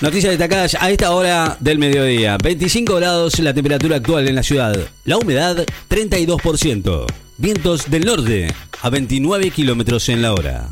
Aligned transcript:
Noticias 0.00 0.30
destacadas 0.30 0.76
a 0.80 0.90
esta 0.90 1.10
hora 1.10 1.58
del 1.60 1.78
mediodía. 1.78 2.38
25 2.42 2.94
grados 2.96 3.38
la 3.38 3.52
temperatura 3.52 3.96
actual 3.96 4.26
en 4.26 4.34
la 4.34 4.42
ciudad. 4.42 4.74
La 5.04 5.18
humedad 5.18 5.66
32%. 5.90 7.04
Vientos 7.36 7.90
del 7.90 8.06
norte 8.06 8.48
a 8.80 8.88
29 8.88 9.50
kilómetros 9.50 10.08
en 10.08 10.22
la 10.22 10.32
hora. 10.32 10.68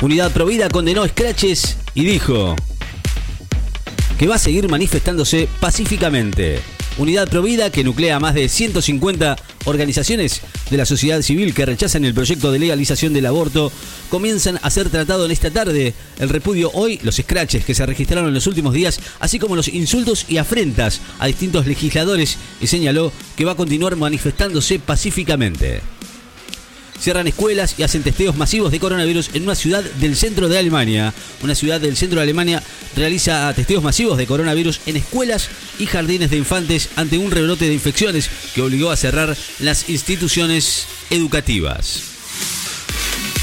Unidad 0.00 0.30
Provida 0.30 0.68
condenó 0.68 1.04
escraches 1.04 1.78
y 1.94 2.04
dijo 2.04 2.54
que 4.20 4.28
va 4.28 4.36
a 4.36 4.38
seguir 4.38 4.68
manifestándose 4.68 5.48
pacíficamente. 5.58 6.60
Unidad 6.98 7.28
Provida, 7.28 7.70
que 7.70 7.84
nuclea 7.84 8.16
a 8.16 8.20
más 8.20 8.34
de 8.34 8.48
150 8.48 9.36
organizaciones 9.66 10.42
de 10.68 10.76
la 10.76 10.84
sociedad 10.84 11.22
civil 11.22 11.54
que 11.54 11.64
rechazan 11.64 12.04
el 12.04 12.12
proyecto 12.12 12.50
de 12.50 12.58
legalización 12.58 13.12
del 13.12 13.26
aborto, 13.26 13.70
comienzan 14.10 14.58
a 14.62 14.70
ser 14.70 14.90
tratados 14.90 15.26
en 15.26 15.30
esta 15.30 15.52
tarde. 15.52 15.94
El 16.18 16.28
repudio 16.28 16.72
hoy, 16.74 16.98
los 17.04 17.18
escraches 17.18 17.64
que 17.64 17.74
se 17.74 17.86
registraron 17.86 18.26
en 18.26 18.34
los 18.34 18.48
últimos 18.48 18.74
días, 18.74 19.00
así 19.20 19.38
como 19.38 19.54
los 19.54 19.68
insultos 19.68 20.26
y 20.28 20.38
afrentas 20.38 21.00
a 21.20 21.26
distintos 21.26 21.68
legisladores, 21.68 22.36
y 22.60 22.66
señaló 22.66 23.12
que 23.36 23.44
va 23.44 23.52
a 23.52 23.56
continuar 23.56 23.94
manifestándose 23.94 24.80
pacíficamente 24.80 25.80
cierran 27.00 27.26
escuelas 27.26 27.74
y 27.78 27.82
hacen 27.82 28.02
testeos 28.02 28.36
masivos 28.36 28.72
de 28.72 28.80
coronavirus 28.80 29.30
en 29.34 29.44
una 29.44 29.54
ciudad 29.54 29.82
del 29.82 30.16
centro 30.16 30.48
de 30.48 30.58
Alemania. 30.58 31.14
Una 31.42 31.54
ciudad 31.54 31.80
del 31.80 31.96
centro 31.96 32.18
de 32.18 32.24
Alemania 32.24 32.62
realiza 32.96 33.52
testeos 33.54 33.82
masivos 33.82 34.18
de 34.18 34.26
coronavirus 34.26 34.80
en 34.86 34.96
escuelas 34.96 35.48
y 35.78 35.86
jardines 35.86 36.30
de 36.30 36.36
infantes 36.36 36.88
ante 36.96 37.18
un 37.18 37.30
rebrote 37.30 37.66
de 37.66 37.74
infecciones 37.74 38.30
que 38.54 38.62
obligó 38.62 38.90
a 38.90 38.96
cerrar 38.96 39.36
las 39.60 39.88
instituciones 39.88 40.86
educativas. 41.10 42.02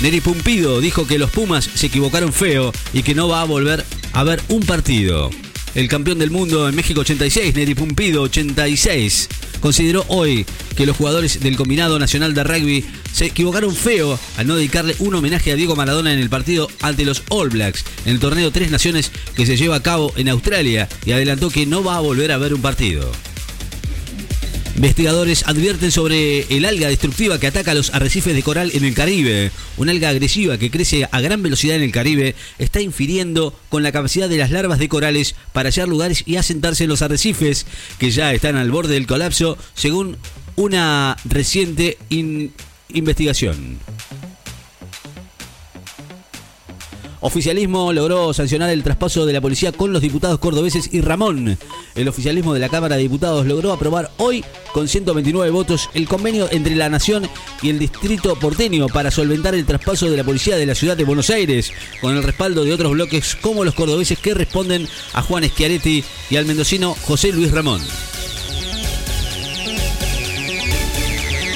Neri 0.01 0.19
Pumpido 0.19 0.81
dijo 0.81 1.07
que 1.07 1.17
los 1.17 1.31
Pumas 1.31 1.69
se 1.73 1.87
equivocaron 1.87 2.33
feo 2.33 2.73
y 2.93 3.03
que 3.03 3.15
no 3.15 3.27
va 3.27 3.41
a 3.41 3.45
volver 3.45 3.85
a 4.13 4.23
ver 4.23 4.41
un 4.49 4.61
partido. 4.61 5.29
El 5.75 5.89
campeón 5.89 6.19
del 6.19 6.31
mundo 6.31 6.69
en 6.69 6.75
México 6.75 7.01
86, 7.01 7.53
Neri 7.53 7.75
Pumpido 7.75 8.21
86, 8.21 9.27
consideró 9.59 10.05
hoy 10.07 10.45
que 10.77 10.85
los 10.85 10.95
jugadores 10.95 11.41
del 11.41 11.57
combinado 11.57 11.99
nacional 11.99 12.33
de 12.33 12.45
rugby 12.45 12.85
se 13.11 13.25
equivocaron 13.25 13.75
feo 13.75 14.17
al 14.37 14.47
no 14.47 14.55
dedicarle 14.55 14.95
un 14.99 15.15
homenaje 15.15 15.51
a 15.51 15.55
Diego 15.55 15.75
Maradona 15.75 16.13
en 16.13 16.19
el 16.19 16.29
partido 16.29 16.69
ante 16.81 17.03
los 17.03 17.23
All 17.27 17.49
Blacks 17.49 17.83
en 18.05 18.13
el 18.13 18.19
torneo 18.21 18.51
Tres 18.51 18.71
Naciones 18.71 19.11
que 19.35 19.45
se 19.45 19.57
lleva 19.57 19.75
a 19.75 19.83
cabo 19.83 20.13
en 20.15 20.29
Australia 20.29 20.87
y 21.05 21.11
adelantó 21.11 21.49
que 21.49 21.65
no 21.65 21.83
va 21.83 21.97
a 21.97 22.01
volver 22.01 22.31
a 22.31 22.37
ver 22.37 22.53
un 22.53 22.61
partido. 22.61 23.11
Investigadores 24.75 25.47
advierten 25.47 25.89
sobre 25.89 26.41
el 26.55 26.65
alga 26.65 26.89
destructiva 26.89 27.39
que 27.39 27.47
ataca 27.47 27.73
los 27.73 27.93
arrecifes 27.93 28.35
de 28.35 28.43
coral 28.43 28.71
en 28.73 28.83
el 28.83 28.93
Caribe. 28.93 29.51
Una 29.77 29.93
alga 29.93 30.09
agresiva 30.09 30.57
que 30.57 30.69
crece 30.69 31.07
a 31.09 31.21
gran 31.21 31.41
velocidad 31.41 31.77
en 31.77 31.83
el 31.83 31.93
Caribe 31.93 32.35
está 32.59 32.81
infiriendo 32.81 33.57
con 33.69 33.83
la 33.83 33.93
capacidad 33.93 34.27
de 34.27 34.37
las 34.37 34.51
larvas 34.51 34.77
de 34.77 34.89
corales 34.89 35.35
para 35.53 35.69
hallar 35.69 35.87
lugares 35.87 36.23
y 36.25 36.35
asentarse 36.35 36.83
en 36.83 36.89
los 36.89 37.01
arrecifes 37.01 37.65
que 37.99 38.11
ya 38.11 38.33
están 38.33 38.57
al 38.57 38.69
borde 38.69 38.95
del 38.95 39.07
colapso, 39.07 39.57
según 39.75 40.17
una 40.57 41.15
reciente 41.23 41.97
investigación. 42.89 43.79
Oficialismo 47.25 47.91
logró 47.91 48.35
sancionar 48.35 48.69
el 48.69 48.83
traspaso 48.83 49.25
de 49.25 49.33
la 49.33 49.41
policía 49.41 49.71
con 49.71 49.91
los 49.91 50.03
diputados 50.03 50.37
cordobeses 50.37 50.93
y 50.93 51.01
Ramón. 51.01 51.57
El 51.95 52.07
oficialismo 52.07 52.53
de 52.53 52.59
la 52.59 52.69
Cámara 52.69 52.97
de 52.97 53.01
Diputados 53.01 53.47
logró 53.47 53.73
aprobar 53.73 54.11
hoy 54.17 54.45
con 54.73 54.87
129 54.87 55.49
votos 55.49 55.89
el 55.95 56.07
convenio 56.07 56.47
entre 56.51 56.75
la 56.75 56.87
Nación 56.87 57.27
y 57.63 57.71
el 57.71 57.79
Distrito 57.79 58.35
porteño 58.35 58.85
para 58.89 59.09
solventar 59.09 59.55
el 59.55 59.65
traspaso 59.65 60.07
de 60.07 60.17
la 60.17 60.23
policía 60.23 60.55
de 60.55 60.67
la 60.67 60.75
ciudad 60.75 60.95
de 60.95 61.03
Buenos 61.03 61.31
Aires, 61.31 61.73
con 61.99 62.15
el 62.15 62.21
respaldo 62.21 62.63
de 62.63 62.73
otros 62.73 62.91
bloques 62.91 63.35
como 63.35 63.63
los 63.63 63.73
cordobeses 63.73 64.19
que 64.19 64.35
responden 64.35 64.87
a 65.13 65.23
Juan 65.23 65.45
Schiaretti 65.45 66.03
y 66.29 66.35
al 66.35 66.45
mendocino 66.45 66.95
José 67.07 67.31
Luis 67.31 67.49
Ramón. 67.49 67.81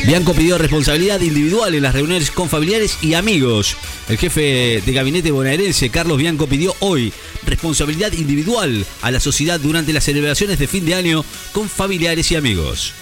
Bianco 0.05 0.33
pidió 0.33 0.57
responsabilidad 0.57 1.19
individual 1.21 1.75
en 1.75 1.83
las 1.83 1.93
reuniones 1.93 2.31
con 2.31 2.49
familiares 2.49 2.97
y 3.01 3.13
amigos. 3.13 3.77
El 4.07 4.17
jefe 4.17 4.81
de 4.83 4.93
gabinete 4.93 5.31
bonaerense, 5.31 5.89
Carlos 5.89 6.17
Bianco, 6.17 6.47
pidió 6.47 6.75
hoy 6.79 7.13
responsabilidad 7.45 8.13
individual 8.13 8.85
a 9.01 9.11
la 9.11 9.19
sociedad 9.19 9.59
durante 9.59 9.93
las 9.93 10.05
celebraciones 10.05 10.57
de 10.57 10.67
fin 10.67 10.85
de 10.85 10.95
año 10.95 11.23
con 11.51 11.69
familiares 11.69 12.31
y 12.31 12.35
amigos. 12.35 12.93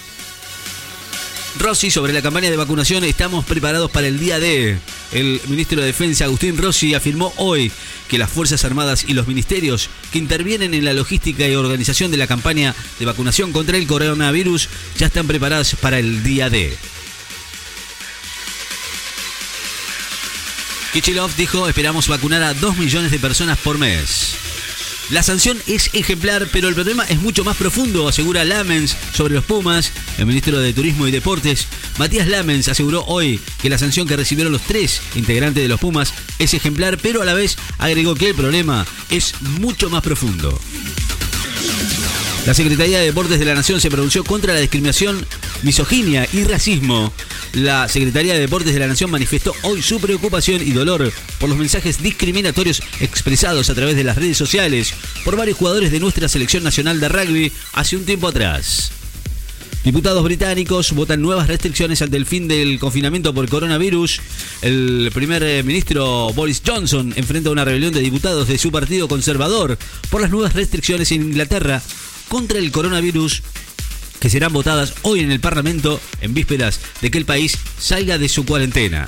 Rossi, 1.59 1.91
sobre 1.91 2.13
la 2.13 2.21
campaña 2.21 2.49
de 2.49 2.57
vacunación, 2.57 3.03
estamos 3.03 3.45
preparados 3.45 3.89
para 3.91 4.07
el 4.07 4.19
día 4.19 4.39
D. 4.39 4.77
El 5.11 5.41
ministro 5.47 5.79
de 5.79 5.87
Defensa, 5.87 6.25
Agustín 6.25 6.57
Rossi, 6.57 6.93
afirmó 6.93 7.33
hoy 7.37 7.71
que 8.07 8.17
las 8.17 8.29
Fuerzas 8.29 8.63
Armadas 8.65 9.05
y 9.07 9.13
los 9.13 9.27
ministerios 9.27 9.89
que 10.11 10.19
intervienen 10.19 10.73
en 10.73 10.85
la 10.85 10.93
logística 10.93 11.47
y 11.47 11.55
organización 11.55 12.11
de 12.11 12.17
la 12.17 12.27
campaña 12.27 12.75
de 12.99 13.05
vacunación 13.05 13.51
contra 13.51 13.77
el 13.77 13.87
coronavirus 13.87 14.69
ya 14.97 15.07
están 15.07 15.27
preparadas 15.27 15.75
para 15.75 15.99
el 15.99 16.23
día 16.23 16.49
D. 16.49 16.75
Kichilov 20.93 21.35
dijo, 21.35 21.67
esperamos 21.67 22.07
vacunar 22.07 22.43
a 22.43 22.53
2 22.53 22.77
millones 22.77 23.11
de 23.11 23.19
personas 23.19 23.57
por 23.57 23.77
mes. 23.77 24.35
La 25.09 25.23
sanción 25.23 25.57
es 25.67 25.89
ejemplar, 25.93 26.49
pero 26.51 26.67
el 26.67 26.75
problema 26.75 27.05
es 27.05 27.21
mucho 27.21 27.45
más 27.45 27.55
profundo, 27.55 28.09
asegura 28.09 28.43
Lamens 28.43 28.97
sobre 29.13 29.35
los 29.35 29.45
Pumas. 29.45 29.93
El 30.17 30.25
ministro 30.25 30.59
de 30.59 30.73
Turismo 30.73 31.07
y 31.07 31.11
Deportes, 31.11 31.67
Matías 31.97 32.27
Lamens, 32.27 32.67
aseguró 32.67 33.05
hoy 33.05 33.39
que 33.61 33.69
la 33.69 33.77
sanción 33.77 34.05
que 34.05 34.17
recibieron 34.17 34.51
los 34.51 34.63
tres 34.63 35.01
integrantes 35.15 35.63
de 35.63 35.69
los 35.69 35.79
Pumas 35.79 36.13
es 36.39 36.53
ejemplar, 36.53 36.97
pero 36.97 37.21
a 37.21 37.25
la 37.25 37.33
vez 37.33 37.57
agregó 37.77 38.15
que 38.15 38.29
el 38.29 38.35
problema 38.35 38.85
es 39.09 39.33
mucho 39.59 39.89
más 39.89 40.03
profundo. 40.03 40.59
La 42.45 42.53
Secretaría 42.53 42.99
de 42.99 43.05
Deportes 43.05 43.39
de 43.39 43.45
la 43.45 43.55
Nación 43.55 43.79
se 43.79 43.89
pronunció 43.89 44.25
contra 44.25 44.53
la 44.53 44.59
discriminación, 44.59 45.25
misoginia 45.63 46.27
y 46.33 46.43
racismo 46.43 47.13
la 47.53 47.87
Secretaría 47.87 48.33
de 48.33 48.39
Deportes 48.39 48.73
de 48.73 48.79
la 48.79 48.87
Nación 48.87 49.11
manifestó 49.11 49.53
hoy 49.63 49.81
su 49.81 49.99
preocupación 49.99 50.61
y 50.61 50.71
dolor 50.71 51.11
por 51.39 51.49
los 51.49 51.57
mensajes 51.57 52.01
discriminatorios 52.01 52.81
expresados 52.99 53.69
a 53.69 53.75
través 53.75 53.95
de 53.95 54.03
las 54.03 54.17
redes 54.17 54.37
sociales 54.37 54.93
por 55.23 55.35
varios 55.35 55.57
jugadores 55.57 55.91
de 55.91 55.99
nuestra 55.99 56.27
selección 56.27 56.63
nacional 56.63 56.99
de 56.99 57.09
rugby 57.09 57.51
hace 57.73 57.95
un 57.97 58.05
tiempo 58.05 58.27
atrás. 58.27 58.91
Diputados 59.87 60.21
británicos 60.21 60.91
votan 60.91 61.21
nuevas 61.21 61.47
restricciones 61.47 62.01
ante 62.01 62.17
el 62.17 62.25
fin 62.25 62.49
del 62.49 62.77
confinamiento 62.77 63.33
por 63.33 63.47
coronavirus. 63.47 64.19
El 64.61 65.11
primer 65.13 65.41
eh, 65.43 65.63
ministro 65.63 66.33
Boris 66.33 66.61
Johnson 66.65 67.13
enfrenta 67.15 67.51
una 67.51 67.63
rebelión 67.63 67.93
de 67.93 68.01
diputados 68.01 68.49
de 68.49 68.57
su 68.57 68.69
partido 68.69 69.07
conservador 69.07 69.77
por 70.09 70.19
las 70.19 70.29
nuevas 70.29 70.55
restricciones 70.55 71.11
en 71.13 71.21
Inglaterra 71.21 71.81
contra 72.27 72.59
el 72.59 72.69
coronavirus 72.71 73.43
que 74.19 74.29
serán 74.29 74.53
votadas 74.53 74.93
hoy 75.03 75.19
en 75.21 75.31
el 75.31 75.39
Parlamento 75.39 75.99
en 76.21 76.33
vísperas 76.33 76.79
de 77.01 77.11
que 77.11 77.17
el 77.17 77.25
país 77.25 77.57
salga 77.79 78.17
de 78.17 78.29
su 78.29 78.45
cuarentena. 78.45 79.07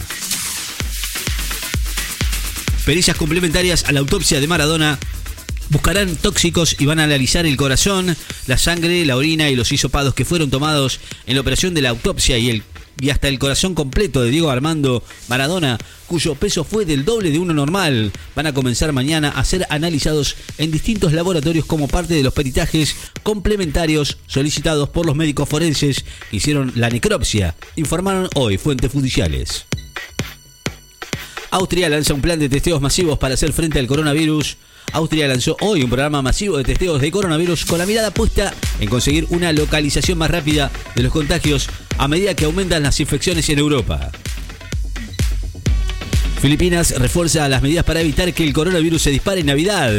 Pericias 2.85 3.17
complementarias 3.17 3.85
a 3.85 3.91
la 3.91 3.99
autopsia 3.99 4.39
de 4.39 4.47
Maradona 4.47 4.97
buscarán 5.69 6.15
tóxicos 6.15 6.75
y 6.79 6.85
van 6.85 6.99
a 6.99 7.03
analizar 7.03 7.45
el 7.45 7.57
corazón, 7.57 8.15
la 8.47 8.57
sangre, 8.57 9.05
la 9.05 9.15
orina 9.15 9.49
y 9.49 9.55
los 9.55 9.71
hisopados 9.71 10.13
que 10.13 10.25
fueron 10.25 10.49
tomados 10.49 10.99
en 11.27 11.35
la 11.35 11.41
operación 11.41 11.73
de 11.73 11.81
la 11.81 11.89
autopsia 11.89 12.37
y 12.37 12.49
el 12.49 12.63
y 13.01 13.09
hasta 13.09 13.27
el 13.27 13.39
corazón 13.39 13.75
completo 13.75 14.21
de 14.21 14.29
Diego 14.29 14.49
Armando 14.49 15.03
Maradona, 15.27 15.77
cuyo 16.07 16.35
peso 16.35 16.63
fue 16.63 16.85
del 16.85 17.05
doble 17.05 17.31
de 17.31 17.39
uno 17.39 17.53
normal, 17.53 18.11
van 18.35 18.47
a 18.47 18.53
comenzar 18.53 18.91
mañana 18.93 19.29
a 19.29 19.43
ser 19.45 19.65
analizados 19.69 20.35
en 20.57 20.71
distintos 20.71 21.13
laboratorios 21.13 21.65
como 21.65 21.87
parte 21.87 22.13
de 22.13 22.23
los 22.23 22.33
peritajes 22.33 22.95
complementarios 23.23 24.17
solicitados 24.27 24.89
por 24.89 25.05
los 25.05 25.15
médicos 25.15 25.47
forenses 25.47 26.03
que 26.29 26.37
hicieron 26.37 26.73
la 26.75 26.89
necropsia, 26.89 27.55
informaron 27.75 28.29
hoy 28.35 28.57
fuentes 28.57 28.91
judiciales. 28.91 29.65
Austria 31.51 31.89
lanza 31.89 32.13
un 32.13 32.21
plan 32.21 32.39
de 32.39 32.49
testeos 32.49 32.79
masivos 32.79 33.17
para 33.17 33.33
hacer 33.33 33.53
frente 33.53 33.79
al 33.79 33.87
coronavirus. 33.87 34.57
Austria 34.91 35.27
lanzó 35.27 35.57
hoy 35.61 35.81
un 35.83 35.89
programa 35.89 36.21
masivo 36.21 36.57
de 36.57 36.63
testeos 36.63 37.01
de 37.01 37.11
coronavirus 37.11 37.65
con 37.65 37.79
la 37.79 37.85
mirada 37.85 38.11
puesta 38.11 38.53
en 38.79 38.89
conseguir 38.89 39.25
una 39.29 39.51
localización 39.51 40.17
más 40.17 40.29
rápida 40.29 40.71
de 40.95 41.03
los 41.03 41.11
contagios 41.11 41.69
a 41.99 42.07
medida 42.07 42.33
que 42.33 42.45
aumentan 42.45 42.81
las 42.81 42.97
infecciones 43.01 43.49
en 43.49 43.59
Europa. 43.59 44.09
Filipinas 46.41 46.97
refuerza 46.97 47.49
las 47.49 47.61
medidas 47.61 47.83
para 47.83 47.99
evitar 47.99 48.33
que 48.33 48.45
el 48.45 48.53
coronavirus 48.53 49.01
se 49.01 49.11
dispare 49.11 49.41
en 49.41 49.47
Navidad. 49.47 49.93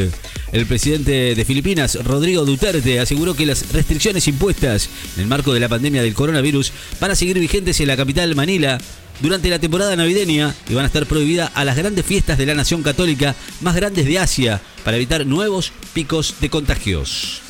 El 0.50 0.67
presidente 0.67 1.35
de 1.35 1.44
Filipinas, 1.44 2.02
Rodrigo 2.02 2.47
Duterte, 2.47 2.99
aseguró 3.00 3.35
que 3.35 3.44
las 3.44 3.70
restricciones 3.73 4.26
impuestas 4.29 4.88
en 5.17 5.25
el 5.25 5.29
marco 5.29 5.52
de 5.52 5.61
la 5.61 5.69
pandemia 5.69 6.02
del 6.02 6.14
coronavirus 6.14 6.73
van 7.00 7.11
a 7.11 7.14
seguir 7.14 7.38
vigentes 7.38 7.79
en 7.81 7.88
la 7.88 7.99
capital 7.99 8.35
Manila 8.35 8.79
durante 9.20 9.50
la 9.50 9.58
temporada 9.58 9.94
navideña 9.94 10.55
y 10.70 10.75
van 10.75 10.85
a 10.85 10.87
estar 10.87 11.05
prohibidas 11.05 11.50
a 11.55 11.67
las 11.67 11.76
grandes 11.76 12.06
fiestas 12.06 12.38
de 12.38 12.46
la 12.46 12.55
nación 12.55 12.82
católica 12.82 13.37
más 13.61 13.76
grandes 13.76 14.06
de 14.06 14.19
Asia 14.19 14.62
para 14.85 14.96
evitar 14.96 15.26
nuevos 15.26 15.70
picos 15.93 16.37
de 16.41 16.49
contagios. 16.49 17.50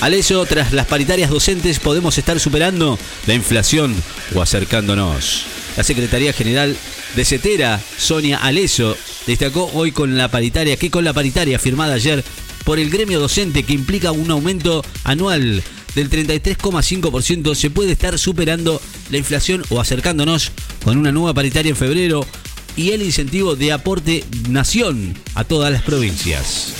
Al 0.00 0.14
eso, 0.14 0.44
tras 0.46 0.72
las 0.72 0.86
paritarias 0.86 1.28
docentes, 1.28 1.78
podemos 1.78 2.16
estar 2.16 2.40
superando 2.40 2.98
la 3.26 3.34
inflación 3.34 3.94
o 4.34 4.40
acercándonos. 4.40 5.44
La 5.76 5.84
Secretaría 5.84 6.32
General 6.32 6.74
de 7.14 7.24
CETERA, 7.24 7.78
Sonia 7.98 8.38
Aleso, 8.38 8.96
destacó 9.26 9.70
hoy 9.74 9.92
con 9.92 10.16
la 10.16 10.28
paritaria 10.28 10.78
que 10.78 10.90
con 10.90 11.04
la 11.04 11.12
paritaria 11.12 11.58
firmada 11.58 11.94
ayer 11.94 12.24
por 12.64 12.78
el 12.78 12.88
gremio 12.88 13.20
docente 13.20 13.62
que 13.62 13.74
implica 13.74 14.10
un 14.10 14.30
aumento 14.30 14.82
anual 15.04 15.62
del 15.94 16.08
33,5% 16.08 17.54
se 17.54 17.68
puede 17.68 17.92
estar 17.92 18.18
superando 18.18 18.80
la 19.10 19.18
inflación 19.18 19.64
o 19.68 19.80
acercándonos 19.80 20.52
con 20.82 20.96
una 20.96 21.12
nueva 21.12 21.34
paritaria 21.34 21.70
en 21.70 21.76
febrero 21.76 22.26
y 22.76 22.92
el 22.92 23.02
incentivo 23.02 23.56
de 23.56 23.72
aporte 23.72 24.24
nación 24.48 25.14
a 25.34 25.44
todas 25.44 25.72
las 25.72 25.82
provincias. 25.82 26.72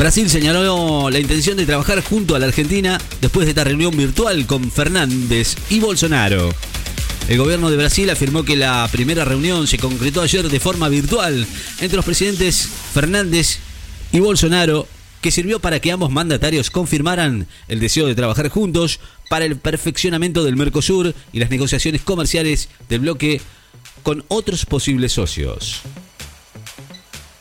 Brasil 0.00 0.30
señaló 0.30 1.10
la 1.10 1.18
intención 1.18 1.58
de 1.58 1.66
trabajar 1.66 2.02
junto 2.02 2.34
a 2.34 2.38
la 2.38 2.46
Argentina 2.46 2.98
después 3.20 3.44
de 3.44 3.50
esta 3.50 3.64
reunión 3.64 3.94
virtual 3.94 4.46
con 4.46 4.70
Fernández 4.70 5.56
y 5.68 5.78
Bolsonaro. 5.78 6.54
El 7.28 7.36
gobierno 7.36 7.68
de 7.68 7.76
Brasil 7.76 8.08
afirmó 8.08 8.42
que 8.42 8.56
la 8.56 8.88
primera 8.90 9.26
reunión 9.26 9.66
se 9.66 9.76
concretó 9.76 10.22
ayer 10.22 10.48
de 10.48 10.58
forma 10.58 10.88
virtual 10.88 11.46
entre 11.82 11.96
los 11.96 12.06
presidentes 12.06 12.66
Fernández 12.94 13.58
y 14.10 14.20
Bolsonaro, 14.20 14.88
que 15.20 15.30
sirvió 15.30 15.60
para 15.60 15.80
que 15.80 15.92
ambos 15.92 16.10
mandatarios 16.10 16.70
confirmaran 16.70 17.46
el 17.68 17.78
deseo 17.78 18.06
de 18.06 18.14
trabajar 18.14 18.48
juntos 18.48 19.00
para 19.28 19.44
el 19.44 19.56
perfeccionamiento 19.56 20.44
del 20.44 20.56
Mercosur 20.56 21.14
y 21.30 21.40
las 21.40 21.50
negociaciones 21.50 22.00
comerciales 22.00 22.70
del 22.88 23.00
bloque 23.00 23.42
con 24.02 24.24
otros 24.28 24.64
posibles 24.64 25.12
socios. 25.12 25.82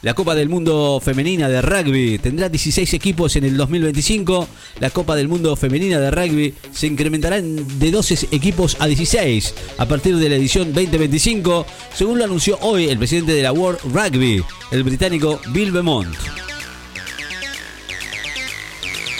La 0.01 0.13
Copa 0.13 0.33
del 0.33 0.47
Mundo 0.47 1.01
Femenina 1.03 1.49
de 1.49 1.61
Rugby 1.61 2.19
tendrá 2.19 2.47
16 2.47 2.93
equipos 2.93 3.35
en 3.35 3.43
el 3.43 3.57
2025. 3.57 4.47
La 4.79 4.91
Copa 4.91 5.13
del 5.17 5.27
Mundo 5.27 5.57
Femenina 5.57 5.99
de 5.99 6.09
Rugby 6.09 6.53
se 6.71 6.87
incrementará 6.87 7.41
de 7.41 7.91
12 7.91 8.29
equipos 8.31 8.77
a 8.79 8.87
16 8.87 9.53
a 9.77 9.85
partir 9.85 10.15
de 10.15 10.29
la 10.29 10.37
edición 10.37 10.73
2025, 10.73 11.65
según 11.93 12.17
lo 12.17 12.23
anunció 12.23 12.57
hoy 12.61 12.85
el 12.87 12.97
presidente 12.97 13.33
de 13.33 13.43
la 13.43 13.51
World 13.51 13.79
Rugby, 13.93 14.41
el 14.71 14.83
británico 14.83 15.41
Bill 15.51 15.73
Beaumont. 15.73 16.15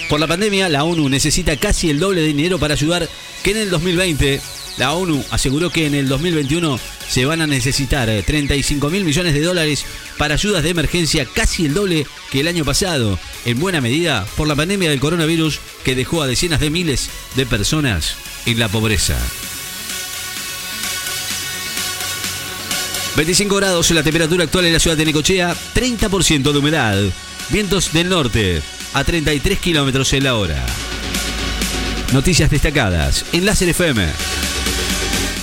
Por 0.10 0.22
la 0.22 0.28
pandemia, 0.28 0.70
la 0.70 0.86
ONU 0.86 1.10
necesita 1.10 1.58
casi 1.58 1.90
el 1.90 2.00
doble 2.00 2.22
de 2.22 2.28
dinero 2.28 2.58
para 2.58 2.76
ayudar 2.76 3.08
que 3.44 3.52
en 3.52 3.58
el 3.58 3.70
2020 3.70 4.40
la 4.78 4.94
ONU 4.94 5.24
aseguró 5.32 5.70
que 5.70 5.86
en 5.86 5.96
el 5.96 6.08
2021 6.08 6.80
se 7.10 7.26
van 7.26 7.42
a 7.42 7.48
necesitar 7.48 8.08
35 8.08 8.88
eh, 8.88 8.92
mil 8.92 9.04
millones 9.04 9.34
de 9.34 9.42
dólares 9.42 9.86
para 10.18 10.36
ayudas 10.36 10.64
de 10.64 10.70
emergencia, 10.70 11.26
casi 11.26 11.66
el 11.66 11.74
doble 11.74 12.06
que 12.32 12.42
el 12.42 12.48
año 12.48 12.64
pasado, 12.64 13.20
en 13.46 13.60
buena 13.60 13.82
medida 13.82 14.26
por 14.38 14.48
la 14.48 14.56
pandemia 14.56 14.90
del 14.90 15.00
coronavirus 15.00 15.60
que 15.84 15.96
dejó 15.96 16.22
a 16.22 16.28
decenas 16.28 16.60
de 16.60 16.70
miles 16.70 17.10
de 17.36 17.46
personas 17.46 18.16
en 18.46 18.60
la 18.60 18.70
pobreza. 18.70 19.18
25 23.16 23.56
grados 23.56 23.92
la 23.92 24.04
temperatura 24.04 24.46
actual 24.46 24.66
en 24.66 24.74
la 24.74 24.80
ciudad 24.80 24.96
de 24.96 25.06
Necochea, 25.06 25.56
30% 25.76 26.52
de 26.52 26.58
humedad, 26.58 26.98
vientos 27.50 27.92
del 27.92 28.08
norte 28.08 28.62
a 28.94 29.04
33 29.04 29.60
kilómetros 29.60 30.14
en 30.14 30.24
la 30.24 30.36
hora. 30.36 30.66
Noticias 32.14 32.50
destacadas 32.50 33.26
en 33.34 33.46
Láser 33.46 33.70
FM. 33.70 34.49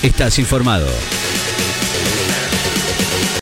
Estás 0.03 0.37
informado. 0.37 0.87